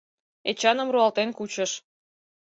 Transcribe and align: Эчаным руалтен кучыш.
Эчаным 0.49 0.89
руалтен 0.93 1.29
кучыш. 1.37 1.71